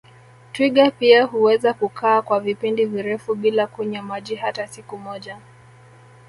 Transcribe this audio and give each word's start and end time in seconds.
Twiga 0.53 0.91
pia 0.91 1.23
huweza 1.25 1.73
kukaa 1.73 2.21
kwa 2.21 2.39
vipindi 2.39 2.85
virefu 2.85 3.35
bila 3.35 3.67
kunywa 3.67 4.01
maji 4.01 4.35
hata 4.35 4.67
siku 4.67 4.97
moja 4.97 5.39